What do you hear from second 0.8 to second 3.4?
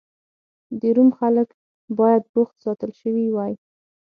روم خلک باید بوخت ساتل شوي